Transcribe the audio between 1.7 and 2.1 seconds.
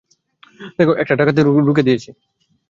দিয়েছি।